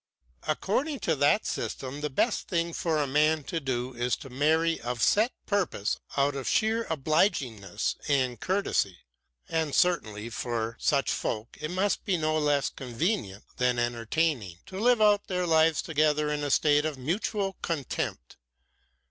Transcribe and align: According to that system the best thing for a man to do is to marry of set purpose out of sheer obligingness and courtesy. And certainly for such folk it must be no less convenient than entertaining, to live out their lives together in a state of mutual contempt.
According 0.47 0.99
to 1.01 1.15
that 1.17 1.45
system 1.45 2.01
the 2.01 2.09
best 2.09 2.47
thing 2.47 2.73
for 2.73 2.97
a 2.97 3.05
man 3.05 3.43
to 3.43 3.59
do 3.59 3.93
is 3.93 4.15
to 4.15 4.31
marry 4.31 4.81
of 4.81 5.03
set 5.03 5.31
purpose 5.45 5.99
out 6.17 6.35
of 6.35 6.47
sheer 6.49 6.85
obligingness 6.85 7.93
and 8.07 8.39
courtesy. 8.39 8.97
And 9.47 9.75
certainly 9.75 10.31
for 10.31 10.75
such 10.79 11.11
folk 11.11 11.55
it 11.61 11.69
must 11.69 12.03
be 12.03 12.17
no 12.17 12.35
less 12.39 12.71
convenient 12.71 13.43
than 13.57 13.77
entertaining, 13.77 14.57
to 14.65 14.79
live 14.79 15.01
out 15.03 15.27
their 15.27 15.45
lives 15.45 15.83
together 15.83 16.31
in 16.31 16.43
a 16.43 16.49
state 16.49 16.83
of 16.83 16.97
mutual 16.97 17.57
contempt. 17.61 18.37